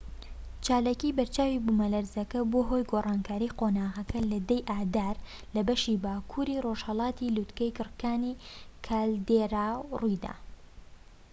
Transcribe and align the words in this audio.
چالاکی 0.65 1.09
بەرچاوی 1.17 1.63
بوومەلەرزە 1.65 2.23
کە 2.31 2.39
بووە 2.51 2.63
هۆی 2.69 2.87
گۆڕانکاری 2.91 3.53
قۆناغەکە 3.59 4.19
لە 4.31 4.39
10 4.49 4.53
ی 4.59 4.61
ئادار 4.71 5.15
لە 5.55 5.61
بەشی 5.67 6.01
باکووری 6.03 6.61
ڕۆژهەڵاتی 6.65 7.33
لووتکەی 7.35 7.75
گڕکانی 7.77 8.39
کالدێرا 8.85 9.69
ڕوویدا 9.99 10.33